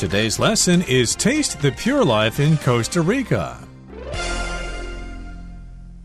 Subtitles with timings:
[0.00, 3.58] Today's lesson is Taste the Pure Life in Costa Rica.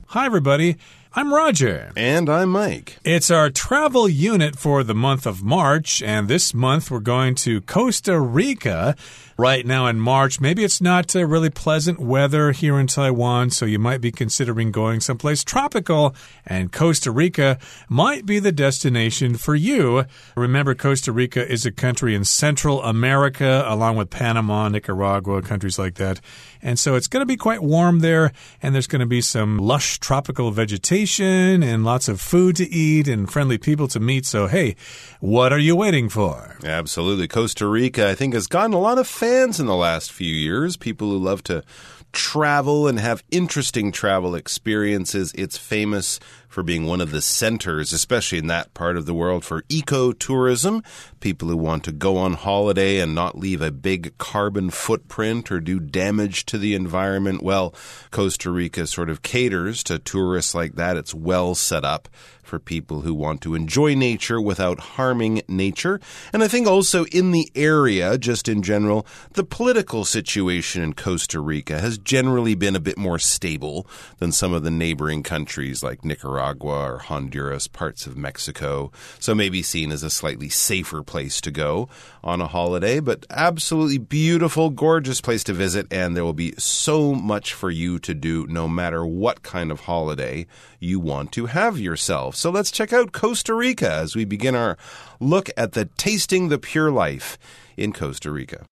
[0.08, 0.76] Hi, everybody.
[1.14, 1.94] I'm Roger.
[1.96, 2.98] And I'm Mike.
[3.06, 7.62] It's our travel unit for the month of March, and this month we're going to
[7.62, 8.98] Costa Rica
[9.38, 10.40] right now in March.
[10.40, 14.72] Maybe it's not uh, really pleasant weather here in Taiwan, so you might be considering
[14.72, 16.16] going someplace tropical,
[16.46, 17.58] and Costa Rica
[17.90, 20.06] might be the destination for you.
[20.36, 25.96] Remember, Costa Rica is a country in Central America, along with Panama, Nicaragua, countries like
[25.96, 26.22] that.
[26.62, 28.32] And so it's going to be quite warm there,
[28.62, 33.08] and there's going to be some lush tropical vegetation and lots of food to eat
[33.08, 34.26] and friendly people to meet.
[34.26, 34.76] So, hey,
[35.20, 36.58] what are you waiting for?
[36.64, 37.28] Absolutely.
[37.28, 40.78] Costa Rica, I think, has gotten a lot of fans in the last few years.
[40.78, 41.64] People who love to
[42.12, 45.34] travel and have interesting travel experiences.
[45.34, 46.20] It's famous
[46.56, 50.86] for being one of the centers, especially in that part of the world, for ecotourism.
[51.20, 55.60] People who want to go on holiday and not leave a big carbon footprint or
[55.60, 57.44] do damage to the environment.
[57.44, 57.76] Well,
[58.10, 60.96] Costa Rica sort of caters to tourists like that.
[60.96, 62.08] It's well set up
[62.42, 66.00] for people who want to enjoy nature without harming nature.
[66.32, 71.40] And I think also in the area, just in general, the political situation in Costa
[71.40, 73.88] Rica has generally been a bit more stable
[74.20, 78.92] than some of the neighboring countries like Nicaragua or Honduras, parts of Mexico.
[79.20, 81.90] So maybe seen as a slightly safer place to go
[82.24, 85.88] on a holiday, but absolutely beautiful, gorgeous place to visit.
[85.92, 89.82] And there will be so much for you to do no matter what kind of
[89.82, 90.46] holiday
[90.80, 92.36] you want to have yourself.
[92.36, 94.78] So let's check out Costa Rica as we begin our
[95.20, 97.38] look at the Tasting the Pure Life
[97.78, 98.66] in Costa Rica.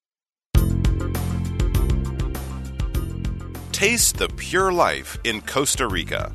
[3.71, 6.31] Taste the Pure Life in Costa Rica.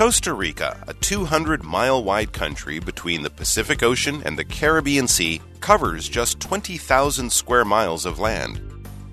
[0.00, 5.42] Costa Rica, a 200 mile wide country between the Pacific Ocean and the Caribbean Sea,
[5.60, 8.62] covers just 20,000 square miles of land.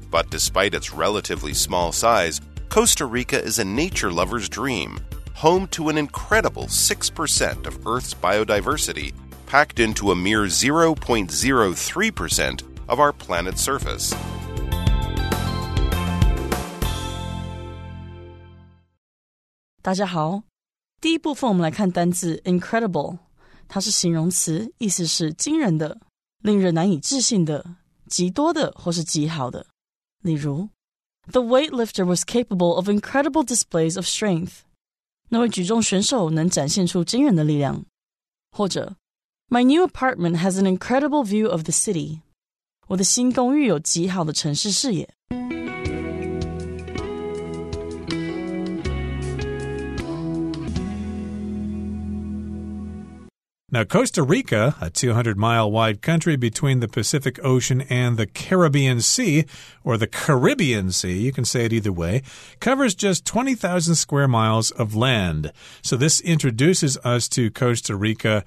[0.09, 5.01] But despite its relatively small size, Costa Rica is a nature lover's dream
[5.33, 9.13] home to an incredible 6% of Earth's biodiversity,
[9.45, 14.15] packed into a mere 0.03% of our planet's surface.
[20.99, 23.19] 第一部分我们来看单字 incredible，
[23.67, 25.99] 它是形容词，意思是惊人的、
[26.41, 27.75] 令人难以置信的、
[28.07, 29.67] 极多的或是极好的。
[30.23, 30.69] 例如
[31.31, 34.61] ，The weightlifter was capable of incredible displays of strength。
[35.29, 37.85] 那位举重选手能展现出惊人的力量。
[38.51, 38.95] 或者
[39.49, 42.21] ，My new apartment has an incredible view of the city。
[42.87, 45.07] 我的新公寓有极好的城市视野。
[53.69, 59.43] Now, Costa Rica, a 200 mile wide country between the Pacific Ocean and the Caribbean Sea,
[59.83, 62.21] or the Caribbean Sea, you can say it either way,
[62.61, 65.51] covers just 20,000 square miles of land.
[65.81, 68.45] So, this introduces us to Costa Rica.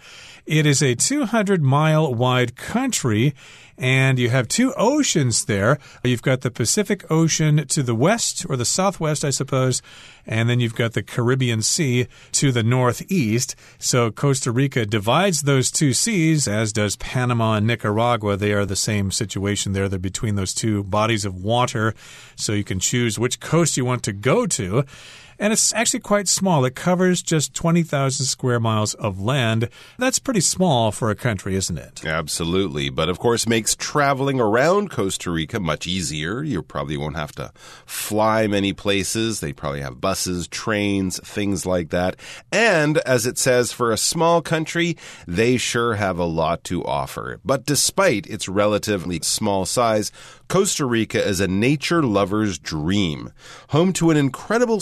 [0.50, 3.34] It is a 200 mile wide country
[3.78, 5.78] and you have two oceans there.
[6.02, 9.80] You've got the Pacific Ocean to the west, or the southwest, I suppose,
[10.26, 13.54] and then you've got the Caribbean Sea to the northeast.
[13.78, 18.36] So Costa Rica divides those two seas, as does Panama and Nicaragua.
[18.36, 19.88] They are the same situation there.
[19.88, 21.94] They're between those two bodies of water.
[22.34, 24.84] So you can choose which coast you want to go to.
[25.40, 26.66] And it's actually quite small.
[26.66, 29.70] It covers just 20,000 square miles of land.
[29.96, 32.04] That's pretty small for a country, isn't it?
[32.04, 32.90] Absolutely.
[32.90, 36.42] But of course, makes traveling around Costa Rica much easier.
[36.42, 37.52] You probably won't have to
[37.86, 39.40] fly many places.
[39.40, 42.16] They probably have buses, trains, things like that.
[42.52, 47.40] And as it says, for a small country, they sure have a lot to offer.
[47.46, 50.12] But despite its relatively small size,
[50.50, 53.32] Costa Rica is a nature lover's dream,
[53.68, 54.80] home to an incredible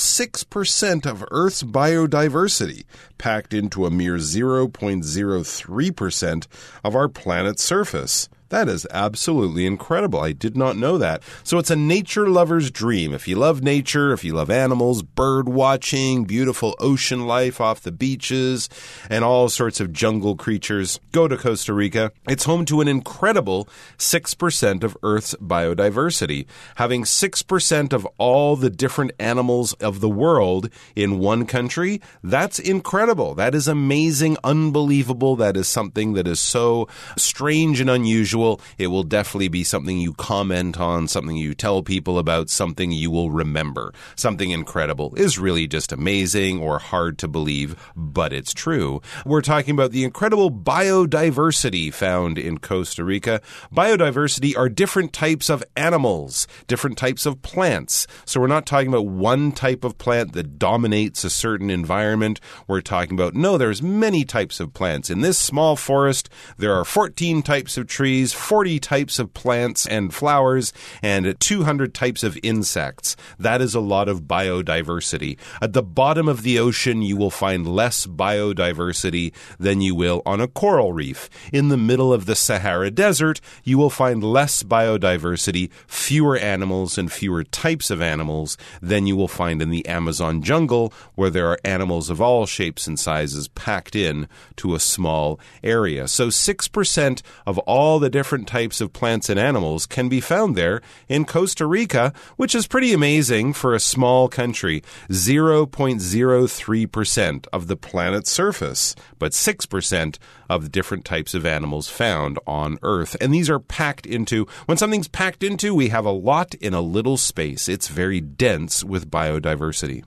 [0.51, 2.85] 6% of Earth's biodiversity,
[3.19, 6.47] packed into a mere 0.03%
[6.85, 8.29] of our planet's surface.
[8.51, 10.21] That is absolutely incredible.
[10.21, 11.23] I did not know that.
[11.45, 13.13] So it's a nature lover's dream.
[13.13, 17.93] If you love nature, if you love animals, bird watching, beautiful ocean life off the
[17.93, 18.71] beaches,
[19.11, 22.11] and all sorts of jungle creatures, go to Costa Rica.
[22.27, 23.69] It's home to an incredible
[23.99, 26.47] 6% of Earth's biodiversity.
[26.77, 33.35] Having 6% of all the different animals of the world in one country, that's incredible.
[33.35, 35.37] That is amazing, unbelievable.
[35.37, 38.38] That is something that is so strange and unusual
[38.79, 43.11] it will definitely be something you comment on, something you tell people about, something you
[43.11, 43.93] will remember.
[44.17, 49.01] Something incredible is really just amazing or hard to believe, but it's true.
[49.25, 53.41] We're talking about the incredible biodiversity found in Costa Rica.
[53.73, 58.07] Biodiversity are different types of animals, different types of plants.
[58.25, 62.41] So we're not talking about one type of plant that dominates a certain environment.
[62.67, 65.11] We're talking about no, there's many types of plants.
[65.11, 70.13] In this small forest, there are 14 types of trees, 40 types of plants and
[70.15, 70.73] flowers,
[71.03, 73.17] and 200 types of insects.
[73.39, 75.39] That is a lot of biodiversity.
[75.61, 80.41] At the bottom of the ocean, you will find less biodiversity than you will on
[80.41, 81.29] a coral reef.
[81.53, 87.11] In the middle of the Sahara Desert, you will find less biodiversity, fewer animals, and
[87.11, 91.59] fewer types of animals than you will find in the Amazon jungle, where there are
[91.65, 96.09] animals of all shapes and sizes packed in to a small area.
[96.09, 100.81] So 6% of all the different types of plants and animals can be found there
[101.09, 104.83] in Costa Rica, which is pretty amazing for a small country.
[105.09, 110.19] 0.03% of the planet's surface, but 6%
[110.51, 113.15] of the different types of animals found on Earth.
[113.21, 116.81] And these are packed into, when something's packed into, we have a lot in a
[116.81, 117.69] little space.
[117.69, 120.03] It's very dense with biodiversity.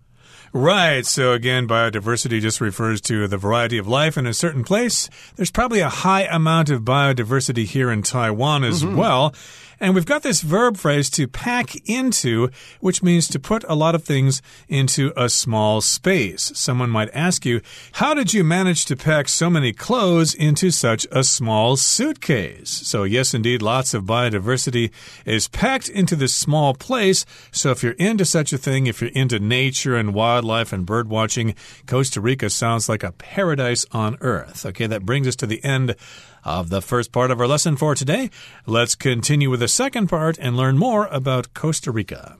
[0.53, 1.05] Right.
[1.05, 5.09] So again, biodiversity just refers to the variety of life in a certain place.
[5.35, 8.95] There's probably a high amount of biodiversity here in Taiwan as mm -hmm.
[8.97, 9.33] well.
[9.81, 12.51] And we've got this verb phrase to pack into,
[12.81, 14.39] which means to put a lot of things
[14.69, 16.51] into a small space.
[16.53, 17.61] Someone might ask you,
[17.93, 22.69] How did you manage to pack so many clothes into such a small suitcase?
[22.69, 24.91] So, yes, indeed, lots of biodiversity
[25.25, 27.25] is packed into this small place.
[27.51, 31.09] So, if you're into such a thing, if you're into nature and wildlife and bird
[31.09, 31.55] watching,
[31.87, 34.63] Costa Rica sounds like a paradise on earth.
[34.63, 35.95] Okay, that brings us to the end
[36.43, 38.29] of the first part of our lesson for today.
[38.65, 42.37] Let's continue with the second part and learn more about Costa Rica.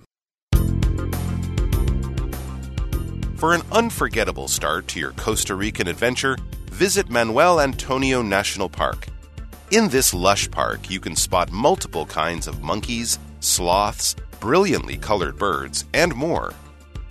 [3.35, 6.37] For an unforgettable start to your Costa Rican adventure,
[6.69, 9.07] visit Manuel Antonio National Park.
[9.71, 15.85] In this lush park, you can spot multiple kinds of monkeys, sloths, brilliantly colored birds,
[15.93, 16.53] and more.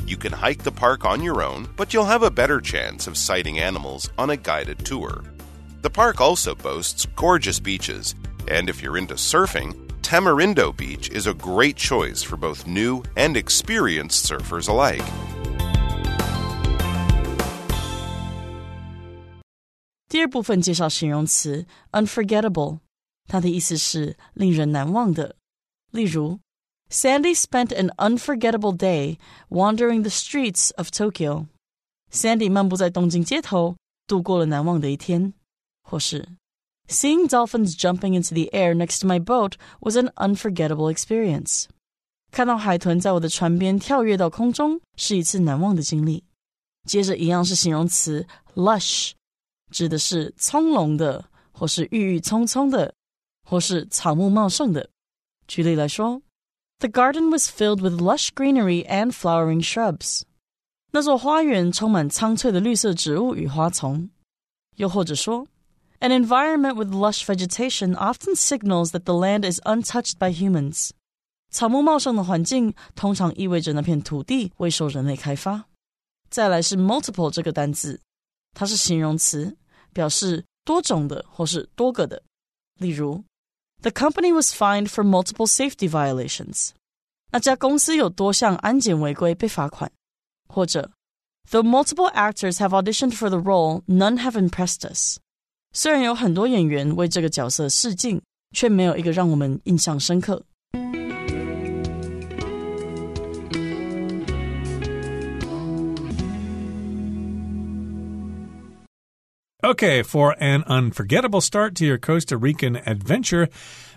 [0.06, 3.16] You can hike the park on your own, but you'll have a better chance of
[3.16, 5.25] sighting animals on a guided tour.
[5.81, 8.15] The park also boasts gorgeous beaches,
[8.47, 13.35] and if you're into surfing, Tamarindo Beach is a great choice for both new and
[13.35, 15.03] experienced surfers alike.
[20.07, 22.79] 第二部分介绍形容词 unforgettable，
[23.27, 25.35] 它的意思是令人难忘的。
[25.91, 26.39] 例如，
[26.89, 29.17] Sandy spent an unforgettable day
[29.50, 33.75] wandering the streets of Tokyo。Sandy 漫步在东京街头，
[34.07, 35.33] 度过了难忘的一天。
[35.83, 36.27] 或是
[36.88, 41.65] Seeing dolphins jumping into the air next to my boat was an unforgettable experience.
[42.31, 46.23] 看到海豚在我的船边跳跃到空中是一次难忘的经历。
[46.85, 49.13] 接着一样是形容词 lush，
[49.71, 52.94] 指的是葱茏的，或是郁郁葱葱的，
[53.44, 54.88] 或是草木茂盛的。
[55.47, 56.21] 举例来说，
[56.79, 60.21] The garden was filled with lush greenery and flowering shrubs.
[60.91, 64.09] 那座花园充满苍翠的绿色植物与花丛。
[64.75, 65.47] 又或者说
[66.00, 70.91] an environment with lush vegetation often signals that the land is untouched by humans.
[71.51, 75.65] 草木茂盛的环境通常意味着那片土地未受人类开发。
[76.29, 78.01] 再来是 multiple 这个单字，
[78.53, 79.57] 它是形容词，
[79.94, 82.21] 表示多种的或是多个的。
[82.79, 83.23] 例如，
[83.81, 86.72] The company was fined for multiple safety violations。
[87.31, 89.91] 那家公司有多项安检违规被罚款。
[90.48, 90.91] 或者，
[91.50, 95.19] Though multiple actors have auditioned for the role, none have impressed us。
[95.74, 98.22] 虽然有很多演员为这个角色试镜，
[98.55, 100.43] 却没有一个让我们印象深刻。
[109.62, 113.50] Okay, for an unforgettable start to your Costa Rican adventure,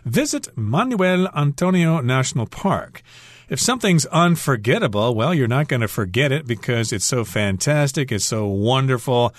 [0.03, 3.03] visit Manuel Antonio National Park.
[3.51, 8.25] If something's unforgettable, well, you're not going to forget it because it's so fantastic, it's
[8.25, 9.35] so wonderful.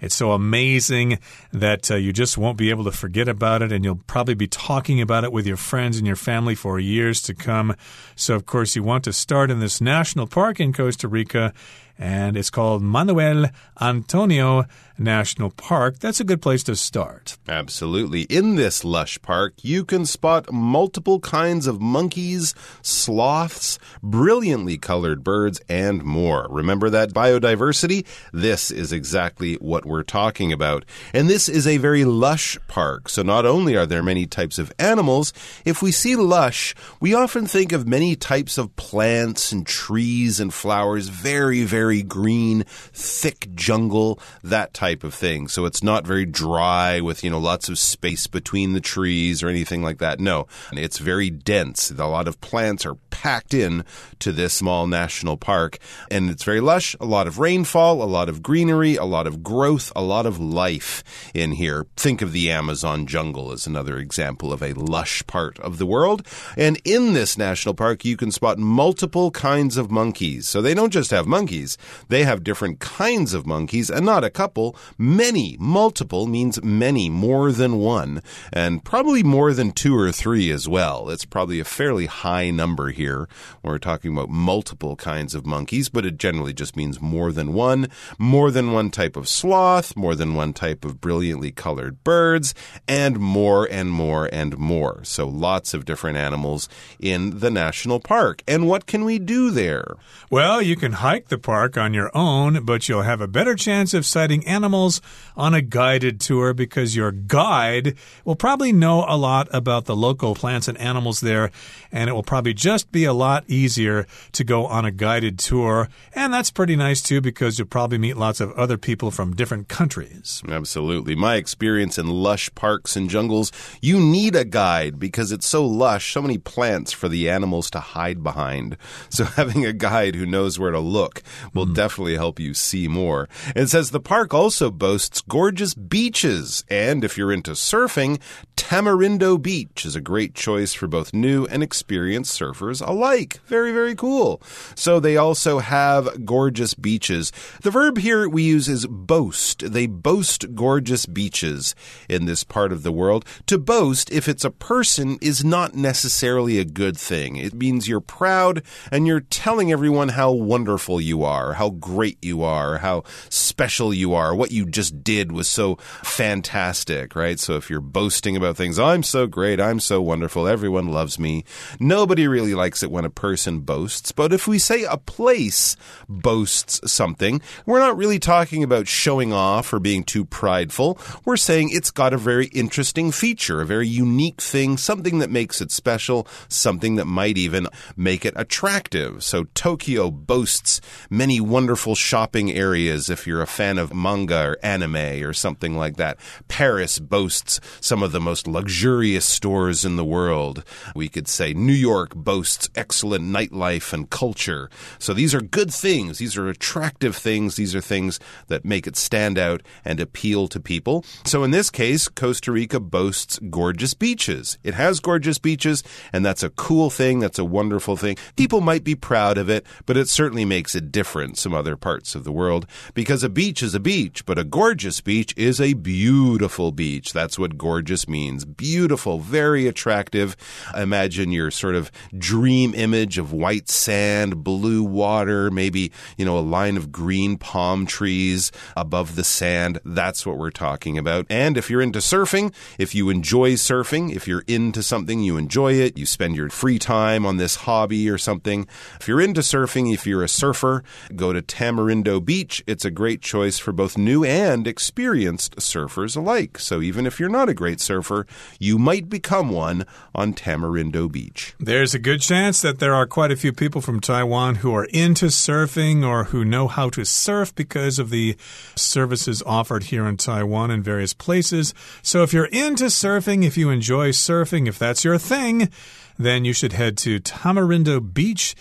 [0.00, 1.18] it's so amazing
[1.52, 4.46] that uh, you just won't be able to forget about it, and you'll probably be
[4.46, 7.74] talking about it with your friends and your family for years to come.
[8.14, 11.52] So, of course, you want to start in this national park in Costa Rica
[11.98, 13.46] and it's called Manuel
[13.80, 14.66] Antonio
[14.98, 15.98] National Park.
[15.98, 17.36] That's a good place to start.
[17.46, 18.22] Absolutely.
[18.22, 25.60] In this lush park, you can spot multiple kinds of monkeys, sloths, brilliantly colored birds,
[25.68, 26.46] and more.
[26.48, 28.06] Remember that biodiversity?
[28.32, 30.84] This is exactly what we're talking about.
[31.12, 33.08] And this is a very lush park.
[33.10, 35.32] So not only are there many types of animals,
[35.66, 40.54] if we see lush, we often think of many types of plants and trees and
[40.54, 45.48] flowers, very, very green, thick jungle, that type of thing.
[45.48, 49.48] So it's not very dry with, you know, lots of space between the trees or
[49.48, 50.20] anything like that.
[50.20, 51.90] No, it's very dense.
[51.90, 53.84] A lot of plants are packed in
[54.18, 55.78] to this small national park
[56.10, 59.42] and it's very lush, a lot of rainfall, a lot of greenery, a lot of
[59.42, 61.02] growth, a lot of life
[61.34, 61.86] in here.
[61.96, 66.26] Think of the Amazon jungle as another example of a lush part of the world.
[66.56, 70.46] And in this national park, you can spot multiple kinds of monkeys.
[70.46, 71.78] So they don't just have monkeys,
[72.08, 75.56] they have different kinds of monkeys and not a couple, many.
[75.58, 81.08] Multiple means many, more than one, and probably more than two or three as well.
[81.10, 83.28] It's probably a fairly high number here.
[83.62, 87.88] We're talking about multiple kinds of monkeys, but it generally just means more than one,
[88.18, 92.54] more than one type of sloth, more than one type of brilliantly colored birds,
[92.86, 95.00] and more and more and more.
[95.04, 96.68] So lots of different animals
[97.00, 98.42] in the national park.
[98.46, 99.96] And what can we do there?
[100.30, 103.94] Well, you can hike the park on your own, but you'll have a better chance
[103.94, 109.48] of sighting animals on a guided tour because your guide will probably know a lot
[109.52, 111.50] about the local plants and animals there,
[111.92, 115.88] and it will probably just be a lot easier to go on a guided tour.
[116.14, 119.68] And that's pretty nice too because you'll probably meet lots of other people from different
[119.68, 120.42] countries.
[120.48, 121.14] Absolutely.
[121.14, 126.12] My experience in lush parks and jungles, you need a guide because it's so lush,
[126.12, 128.76] so many plants for the animals to hide behind.
[129.08, 131.22] So having a guide who knows where to look
[131.54, 131.74] will mm.
[131.74, 133.28] definitely help you see more.
[133.54, 138.20] It says the park also boasts gorgeous beaches, and if you're into surfing,
[138.56, 143.38] Tamarindo Beach is a great choice for both new and experienced surfers alike.
[143.46, 144.42] Very, very cool.
[144.74, 147.30] So they also have gorgeous beaches.
[147.62, 149.72] The verb here we use is boast.
[149.72, 151.74] They boast gorgeous beaches
[152.08, 153.24] in this part of the world.
[153.46, 157.36] To boast, if it's a person, is not necessarily a good thing.
[157.36, 162.42] It means you're proud and you're telling everyone how wonderful you are, how great you
[162.42, 167.38] are, how special you are, what you just did was so fantastic, right?
[167.38, 171.44] So if you're boasting about things, I'm so great, I'm so wonderful, everyone loves me.
[171.80, 175.76] Nobody really likes it when a person boasts, but if we say a place
[176.08, 180.98] boasts something, we're not really talking about showing off or being too prideful.
[181.24, 185.60] We're saying it's got a very interesting feature, a very unique thing, something that makes
[185.60, 189.22] it special, something that might even make it attractive.
[189.24, 195.24] So Tokyo boasts many wonderful shopping areas if you're a fan of manga or anime
[195.24, 196.18] or something like that.
[196.48, 200.64] Paris boasts some of the most luxurious stores in the world.
[200.94, 204.70] We could say New York boasts excellent nightlife and culture.
[204.98, 206.18] So these are good things.
[206.18, 207.56] These are attractive things.
[207.56, 211.04] These are things that make it stand out and appeal to people.
[211.24, 214.58] So in this case, Costa Rica boasts gorgeous beaches.
[214.62, 217.20] It has gorgeous beaches, and that's a cool thing.
[217.20, 218.16] That's a wonderful thing.
[218.36, 222.14] People might be proud of it, but it certainly makes it different from other parts
[222.14, 223.80] of the world because a beach is a
[224.16, 227.12] beach, but a gorgeous beach is a beautiful beach.
[227.12, 228.44] That's what gorgeous means.
[228.44, 230.36] Beautiful, very attractive.
[230.74, 236.40] Imagine your sort of dream image of white sand, blue water, maybe, you know, a
[236.40, 239.80] line of green palm trees above the sand.
[239.84, 241.26] That's what we're talking about.
[241.28, 245.74] And if you're into surfing, if you enjoy surfing, if you're into something, you enjoy
[245.74, 248.66] it, you spend your free time on this hobby or something.
[248.98, 250.82] If you're into surfing, if you're a surfer,
[251.14, 252.62] go to Tamarindo Beach.
[252.66, 256.58] It's a great choice for both new and experienced surfers alike.
[256.58, 258.24] So even if you're not a great surfer,
[258.58, 259.84] you might become one
[260.14, 261.54] on Tamarindo Beach.
[261.58, 264.86] There's a good chance that there are quite a few people from Taiwan who are
[264.86, 268.36] into surfing or who know how to surf because of the
[268.76, 271.74] services offered here in Taiwan in various places.
[272.00, 275.68] So if you're into surfing, if you enjoy surfing, if that's your thing,
[276.16, 278.54] then you should head to Tamarindo Beach.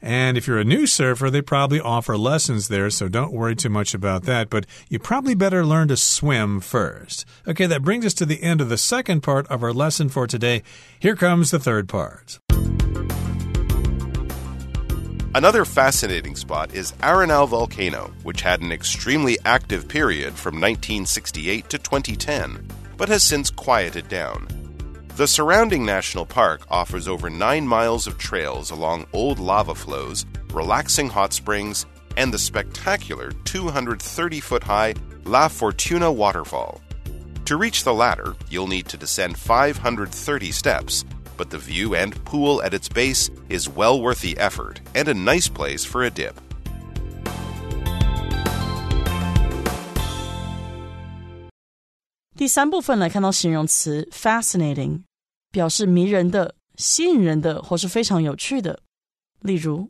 [0.00, 3.68] And if you're a new surfer, they probably offer lessons there, so don't worry too
[3.68, 4.48] much about that.
[4.48, 7.24] But you probably better learn to swim first.
[7.46, 10.26] Okay, that brings us to the end of the second part of our lesson for
[10.26, 10.62] today.
[10.98, 12.38] Here comes the third part.
[15.34, 21.78] Another fascinating spot is Arenal Volcano, which had an extremely active period from 1968 to
[21.78, 24.48] 2010, but has since quieted down.
[25.18, 31.08] The surrounding national park offers over nine miles of trails along old lava flows, relaxing
[31.08, 34.94] hot springs, and the spectacular 230 foot high
[35.24, 36.80] La Fortuna waterfall.
[37.46, 41.04] To reach the latter, you'll need to descend 530 steps,
[41.36, 45.14] but the view and pool at its base is well worth the effort and a
[45.14, 46.40] nice place for a dip.
[54.12, 55.07] fascinating
[55.51, 58.79] 表示迷人的、吸引人的或是非常有趣的。
[59.41, 59.89] 例如，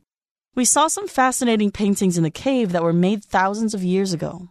[0.55, 4.47] We saw some fascinating paintings in the cave that were made thousands of years ago。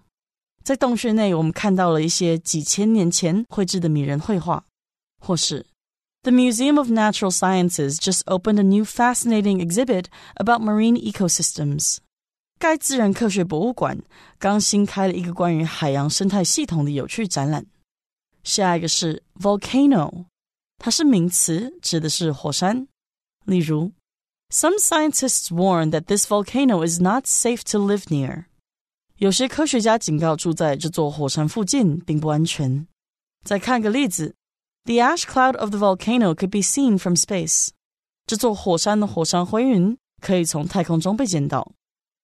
[0.65, 4.65] 在洞穴内，我们看到了一些几千年前绘制的迷人绘画。
[5.21, 5.67] 或是，
[6.23, 11.99] The Museum of Natural Sciences just opened a new fascinating exhibit about marine ecosystems。
[12.59, 14.01] 该自然科学博物馆
[14.39, 17.67] 刚新开了一个关于海洋生态系统的有趣展览。
[18.45, 20.27] 下一个是 volcano，
[20.79, 22.89] 它是名词，指的是火山。
[23.45, 23.93] 例如，
[24.51, 28.45] Some scientists warn that this volcano is not safe to live near。
[29.17, 32.87] 有些科学家警告住在这座火山附近并不安全。
[33.45, 34.35] 再看个例子，
[34.85, 37.69] The ash cloud of the volcano could be seen from space。
[38.27, 41.73] 这座火山的火山灰云可以从太空中被见到。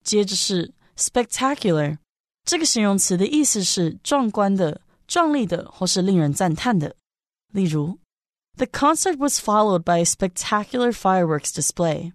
[0.05, 1.99] 接着是 spectacular，
[2.45, 4.81] 这个形容词的意思是壮观的。
[5.07, 6.95] 壮丽的或是令人赞叹的。
[7.55, 7.99] 例如
[8.57, 12.13] ，The concert was followed by a spectacular fireworks display。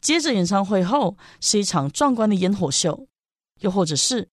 [0.00, 3.06] 接着演唱会后是一场壮观的烟火秀。
[3.60, 4.28] 又或者是，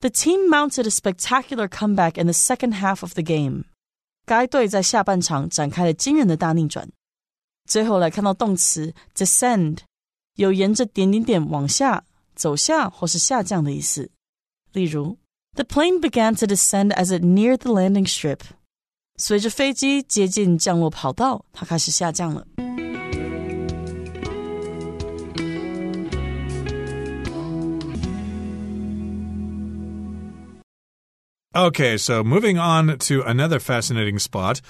[0.00, 3.64] The team mounted a spectacular comeback in the second half of the game。
[4.24, 6.88] 该队在下半场展开了惊人的大逆转。
[7.68, 9.78] 最后来看到动词 descend，
[10.34, 14.10] 有沿着点点点往下走下或是下降的意思。
[14.72, 15.18] 例如。
[15.54, 18.42] The plane began to descend as it neared the landing strip.
[19.16, 22.46] 随着飞机接近降落跑道，它开始下降了。
[31.54, 34.60] Okay, so moving on to another fascinating spot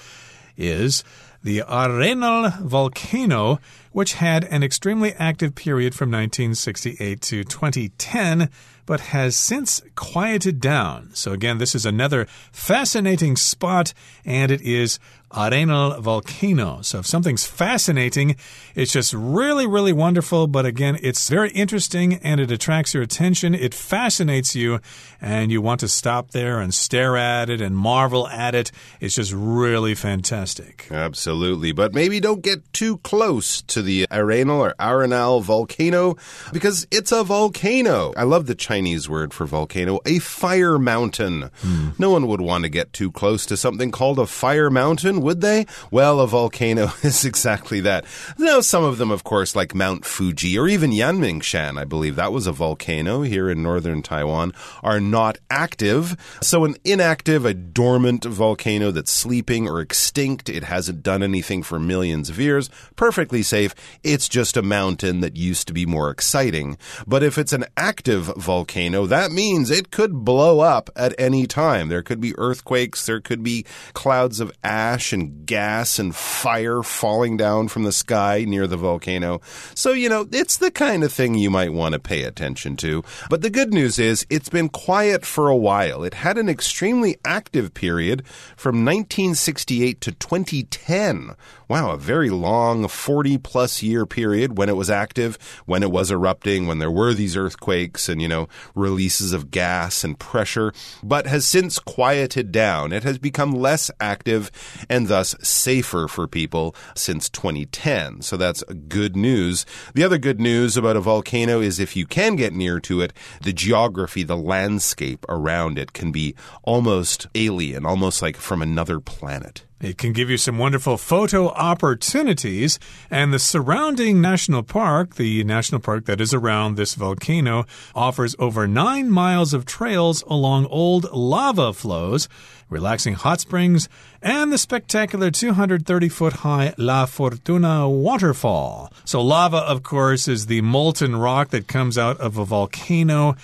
[0.57, 1.03] is
[1.43, 3.59] the Arenal volcano,
[3.91, 8.49] which had an extremely active period from 1968 to 2010
[8.86, 11.10] but has since quieted down.
[11.14, 14.98] So, again, this is another fascinating spot, and it is
[15.34, 16.80] Arenal volcano.
[16.82, 18.36] So if something's fascinating,
[18.74, 20.46] it's just really, really wonderful.
[20.46, 23.54] But again, it's very interesting and it attracts your attention.
[23.54, 24.80] It fascinates you
[25.20, 28.70] and you want to stop there and stare at it and marvel at it.
[29.00, 30.88] It's just really fantastic.
[30.90, 31.72] Absolutely.
[31.72, 36.16] But maybe don't get too close to the Arenal or Arenal volcano
[36.52, 38.12] because it's a volcano.
[38.16, 41.50] I love the Chinese word for volcano, a fire mountain.
[41.62, 41.98] Mm.
[41.98, 45.40] No one would want to get too close to something called a fire mountain would
[45.40, 45.66] they?
[45.90, 48.04] Well, a volcano is exactly that.
[48.38, 52.30] Now, some of them, of course, like Mount Fuji or even Yangmingshan, I believe that
[52.30, 56.14] was a volcano here in northern Taiwan, are not active.
[56.42, 61.80] So, an inactive, a dormant volcano that's sleeping or extinct, it hasn't done anything for
[61.80, 63.74] millions of years, perfectly safe.
[64.02, 66.76] It's just a mountain that used to be more exciting.
[67.06, 71.88] But if it's an active volcano, that means it could blow up at any time.
[71.88, 77.36] There could be earthquakes, there could be clouds of ash and gas and fire falling
[77.36, 79.40] down from the sky near the volcano.
[79.74, 83.04] So, you know, it's the kind of thing you might want to pay attention to.
[83.28, 86.04] But the good news is it's been quiet for a while.
[86.04, 91.34] It had an extremely active period from 1968 to 2010
[91.68, 96.10] wow, a very long 40 plus year period when it was active, when it was
[96.10, 100.72] erupting, when there were these earthquakes and, you know, releases of gas and pressure,
[101.02, 102.92] but has since quieted down.
[102.92, 104.50] It has become less active
[104.88, 108.22] and thus safer for people since 2010.
[108.22, 109.66] So that's good news.
[109.94, 113.12] The other good news about a volcano is if you can get near to it,
[113.42, 119.64] the geography, the landscape around it can be almost alien, almost like from another planet.
[119.80, 122.78] It can give you some wonderful photo opportunities.
[123.10, 128.66] And the surrounding national park, the national park that is around this volcano, offers over
[128.66, 132.28] nine miles of trails along old lava flows,
[132.70, 133.88] relaxing hot springs,
[134.22, 138.92] and the spectacular 230 foot high La Fortuna waterfall.
[139.04, 143.36] So, lava, of course, is the molten rock that comes out of a volcano.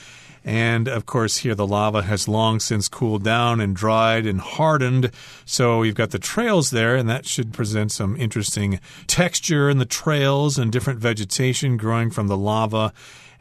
[0.45, 5.11] And of course, here the lava has long since cooled down and dried and hardened.
[5.45, 9.85] So you've got the trails there, and that should present some interesting texture in the
[9.85, 12.93] trails and different vegetation growing from the lava.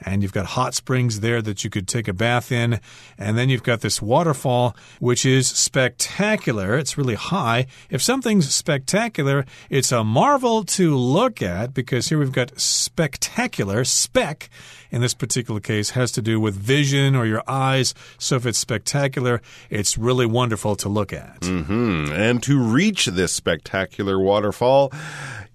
[0.02, 2.80] And you've got hot springs there that you could take a bath in.
[3.18, 6.78] And then you've got this waterfall, which is spectacular.
[6.78, 7.68] It's really high.
[7.90, 14.50] If something's spectacular, it's a marvel to look at because here we've got spectacular, spec
[14.92, 17.94] in this particular case has to do with vision or your eyes.
[18.18, 21.42] So if it's spectacular, it's really wonderful to look at.
[21.42, 22.30] Mm -hmm.
[22.30, 24.92] And to reach this spectacular waterfall,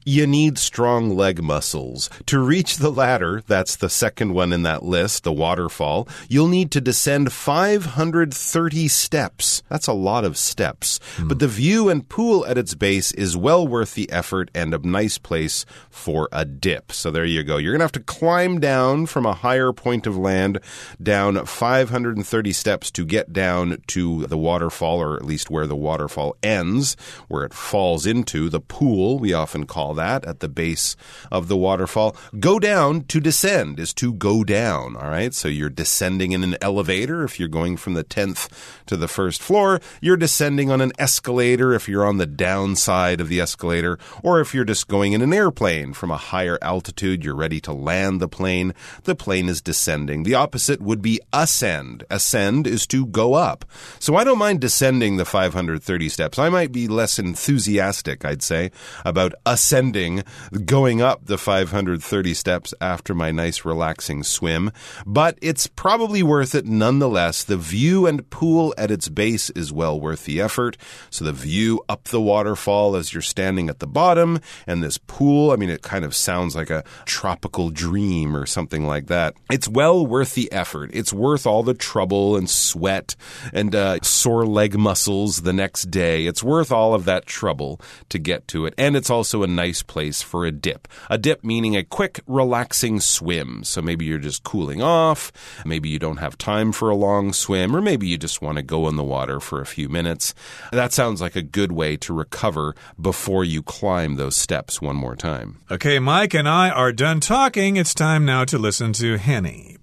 [0.04, 2.10] you need strong leg muscles.
[2.26, 6.70] To reach the latter, that's the second one in that list, the waterfall, you'll need
[6.72, 9.62] to descend 530 steps.
[9.68, 11.00] That's a lot of steps.
[11.16, 11.28] Hmm.
[11.28, 14.78] But the view and pool at its base is well worth the effort and a
[14.78, 16.92] nice place for a dip.
[16.92, 17.56] So there you go.
[17.56, 20.60] You're going to have to climb down from a higher point of land
[21.02, 26.36] down 530 steps to get down to the waterfall, or at least where the waterfall
[26.42, 26.96] ends,
[27.28, 30.96] where it falls into the pool, we often call that at the base
[31.30, 32.16] of the waterfall.
[32.38, 34.96] Go down to descend is to go down.
[34.96, 35.33] All right.
[35.33, 38.48] So you're descending in an elevator if you're going from the 10th
[38.87, 39.80] to the first floor.
[40.00, 43.98] You're descending on an escalator if you're on the downside of the escalator.
[44.22, 47.72] Or if you're just going in an airplane from a higher altitude, you're ready to
[47.72, 48.74] land the plane.
[49.04, 50.22] The plane is descending.
[50.22, 52.04] The opposite would be ascend.
[52.11, 53.64] Ascend is to go up.
[53.98, 56.38] So I don't mind descending the 530 steps.
[56.38, 58.70] I might be less enthusiastic, I'd say,
[59.04, 64.70] about ascending going up the 530 steps after my nice relaxing swim,
[65.06, 67.44] but it's probably worth it nonetheless.
[67.44, 70.76] The view and pool at its base is well worth the effort.
[71.10, 75.50] So the view up the waterfall as you're standing at the bottom, and this pool,
[75.50, 79.34] I mean, it kind of sounds like a tropical dream or something like that.
[79.50, 80.90] It's well worth the effort.
[80.92, 83.16] It's worth all the trouble and sweat
[83.52, 86.26] and uh, sore leg muscles the next day.
[86.26, 88.74] It's worth all of that trouble to get to it.
[88.78, 90.88] And it's also a nice place for a dip.
[91.10, 93.64] A dip meaning a quick, relaxing swim.
[93.64, 95.32] So maybe you're just cooling off,
[95.64, 98.62] maybe you don't have time for a long swim, or maybe you just want to
[98.62, 100.34] go in the water for a few minutes.
[100.72, 105.16] That sounds like a good way to recover before you climb those steps one more
[105.16, 105.60] time.
[105.70, 107.76] Okay, Mike and I are done talking.
[107.76, 109.78] It's time now to listen to Henny.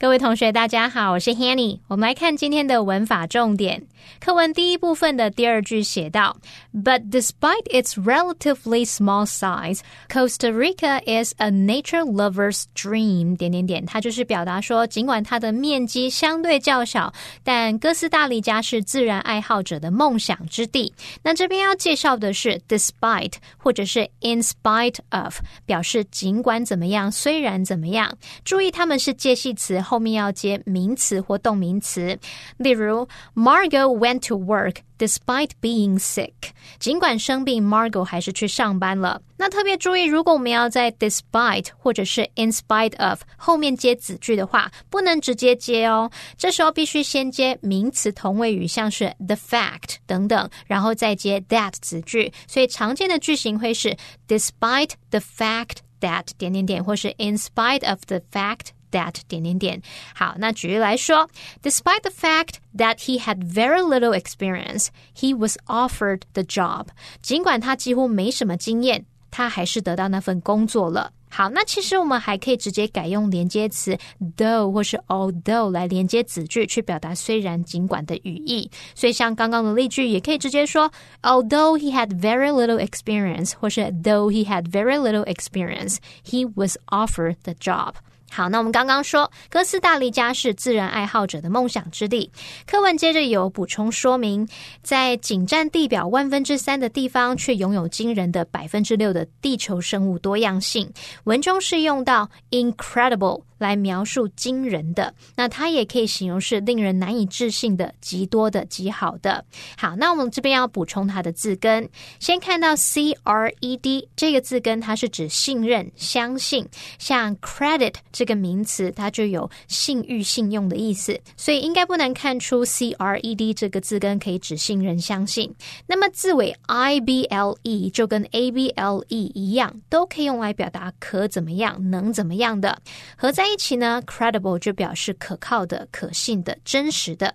[0.00, 1.80] 各位同学，大家好，我是 Hanny。
[1.88, 3.84] 我们来看今天的文法重点。
[4.20, 6.36] 课文第一部分的第二句写道
[6.72, 13.36] ：But despite its relatively small size, Costa Rica is a nature lover's dream。
[13.36, 20.94] 点点点，它就是表达说，尽管它的面积相对较小，但哥斯达黎加是自然爱好者的梦想之地。
[21.24, 28.16] 那这边要介绍的是 despite 或者是 in spite of，表示尽管怎么样，虽然怎么样。
[28.44, 29.82] 注意，它们是介系词。
[29.88, 32.18] 后面要接名词或动名词，
[32.58, 36.32] 例如 Margot went to work despite being sick。
[36.78, 39.22] 尽管生病，Margot 还是去上班了。
[39.38, 46.10] 那特别注意，如果我们要在 despite 或者是 in spite of 后面接子句的话，不能直接接哦。
[46.36, 52.30] 这时候必须先接名词同位语，像是 the fact 等等，然后再接 that 子句。
[52.46, 53.96] 所以常见的句型会是
[54.26, 58.72] despite the fact that 点点点，或是 in spite of the fact。
[58.91, 59.81] that 点点点。
[60.15, 61.29] 好，那举例来说，
[61.61, 66.87] Despite the fact that he had very little experience, he was offered the job。
[67.21, 71.11] 尽管他几乎没什么经验，他还是得到那份工作了。
[71.35, 73.97] 好，那其实我们还可以直接改用连接词
[74.37, 78.69] though 或是 although 来连接子句，去表达虽然、尽管的语义。
[78.93, 80.91] 所以像刚刚的例句，也可以直接说
[81.23, 87.55] although he had very little experience，或是 though he had very little experience，he was offered the
[87.55, 87.95] job。
[88.30, 92.30] 好，那我们刚刚说哥斯达黎加是自然爱好者的梦想之地。
[92.66, 94.46] 课文接着有补充说明，
[94.82, 100.92] 在仅占地表万分之三的地方，却拥有惊人的百分之六的地球生物多样性。
[101.24, 103.47] 文中是用到 incredible。
[103.58, 109.44] 来描述惊人的，那它也可以形容是令人难以置信的、极多的、极好的。
[109.76, 111.88] 好，那我们这边要补充它的字根，
[112.20, 116.66] 先看到 c r e d 这个字根，它是指信任、相信。
[116.98, 125.52] 像 credit 这个名词，它就有信誉、信用的意思，所以应该不难看出 c r e d 这个字根可以指信任、相信。
[125.86, 132.80] 那么字尾 i b l e 就跟 a b l e 一样，都可以用来表达可怎么样、能怎么样的，
[133.16, 133.47] 合在。
[133.52, 137.34] 一起呢，credible 就表示可靠的、可信的、真实的。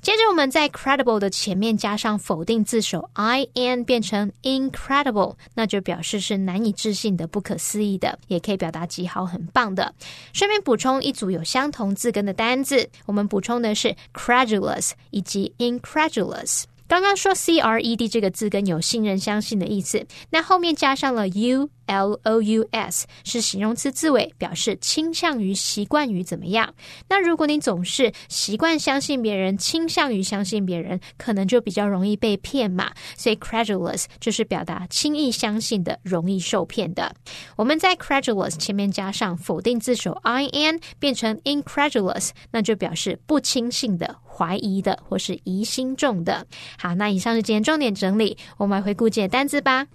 [0.00, 9.94] 接着，我们在 credible 的前面加上否定字首 i n，变成 incredible，那就表示是难以置信的、不可思议的，也可以表达极好、很棒的。
[10.32, 16.64] 顺便补充一组有相同字根的单字，我们补充的是 credulous 以及 incredulous。
[16.88, 26.72] 刚刚说 C R E D 这个字跟有信任、相信的意思，那后面加上了 U L O U S 是形容词字尾，表示倾向于、习惯于怎么样。
[27.08, 32.92] 那如果你总是习惯相信别人，倾向于相信别人，可能就比较容易被骗嘛。
[33.16, 37.12] 所以 credulous 就是表达轻易相信的、容易受骗的。
[37.56, 46.46] 我们在 credulous 前面加上否定字首 i n，变成 incredulous，那就表示不轻信的、怀疑的或是疑心重的。
[46.78, 49.86] 好，那以上是今天重点整理，我们来回顾今天单字吧。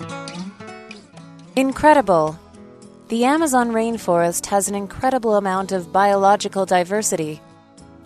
[1.58, 2.38] Incredible.
[3.08, 7.40] The Amazon rainforest has an incredible amount of biological diversity.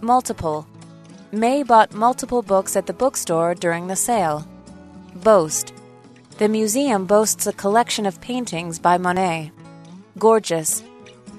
[0.02, 0.68] Multiple.
[1.32, 4.48] May bought multiple books at the bookstore during the sale.
[5.16, 5.74] Boast.
[6.38, 9.52] The museum boasts a collection of paintings by Monet.
[10.20, 10.84] Gorgeous.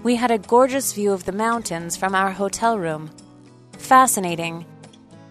[0.02, 3.12] We had a gorgeous view of the mountains from our hotel room.
[3.78, 4.66] Fascinating.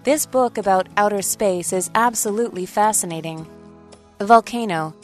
[0.05, 3.45] This book about outer space is absolutely fascinating.
[4.21, 4.95] Volcano.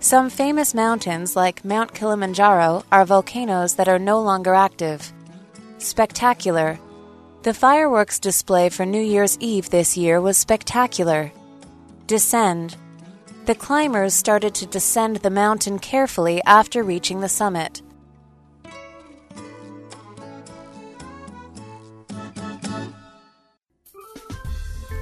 [0.00, 5.12] Some famous mountains, like Mount Kilimanjaro, are volcanoes that are no longer active.
[5.78, 6.78] Spectacular.
[7.42, 11.32] The fireworks display for New Year's Eve this year was spectacular.
[12.06, 12.76] Descend.
[13.46, 17.82] The climbers started to descend the mountain carefully after reaching the summit.